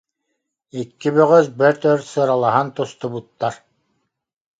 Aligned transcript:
Икки 0.79 1.09
бөҕөс 1.15 1.47
бэрт 1.59 1.81
өр 1.91 1.99
сыралаһан 2.11 2.67
тустубуттар 2.75 3.55